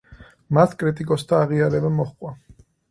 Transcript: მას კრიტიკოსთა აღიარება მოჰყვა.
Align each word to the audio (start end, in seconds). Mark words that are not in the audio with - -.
მას 0.59 0.73
კრიტიკოსთა 0.79 1.43
აღიარება 1.45 1.95
მოჰყვა. 2.01 2.39